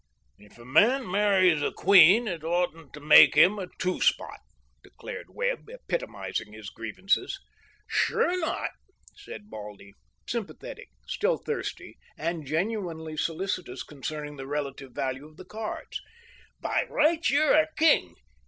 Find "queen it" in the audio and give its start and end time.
1.71-2.43